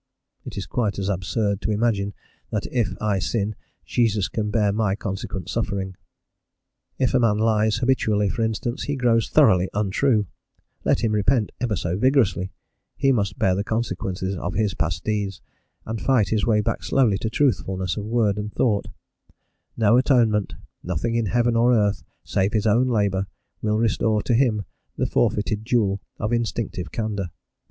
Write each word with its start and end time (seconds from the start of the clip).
It 0.45 0.57
is 0.57 0.65
quite 0.65 0.97
as 0.97 1.09
absurd 1.09 1.61
to 1.61 1.69
imagine 1.69 2.15
that 2.49 2.65
if 2.71 2.99
I 2.99 3.19
sin 3.19 3.53
Jesus 3.85 4.29
can 4.29 4.49
bear 4.49 4.71
my 4.73 4.95
consequent 4.95 5.47
suffering. 5.47 5.95
If 6.97 7.13
a 7.13 7.19
man 7.19 7.37
lies 7.37 7.75
habitually, 7.75 8.27
for 8.27 8.41
instance, 8.41 8.81
he 8.85 8.95
grows 8.95 9.29
thoroughly 9.29 9.69
untrue: 9.75 10.25
let 10.83 11.03
him 11.03 11.11
repent 11.11 11.51
ever 11.61 11.75
so 11.75 11.97
vigorously, 11.99 12.51
he 12.97 13.11
must 13.11 13.37
bear 13.37 13.53
the 13.53 13.63
consequences 13.63 14.35
of 14.35 14.55
his 14.55 14.73
past 14.73 15.03
deeds, 15.03 15.39
and 15.85 16.01
fight 16.01 16.29
his 16.29 16.47
way 16.47 16.61
back 16.61 16.81
slowly 16.81 17.19
to 17.19 17.29
truthfulness 17.29 17.95
of 17.95 18.05
word 18.05 18.39
and 18.39 18.51
thought: 18.55 18.87
no 19.77 19.97
atonement, 19.97 20.55
nothing 20.81 21.13
in 21.13 21.27
heaven 21.27 21.55
or 21.55 21.75
earth 21.75 22.03
save 22.23 22.53
his 22.53 22.65
own 22.65 22.87
labour, 22.87 23.27
will 23.61 23.77
restore 23.77 24.23
to 24.23 24.33
him 24.33 24.65
the 24.97 25.05
forfeited 25.05 25.63
jewel 25.63 26.01
of 26.17 26.33
instinctive 26.33 26.91
candour. 26.91 27.29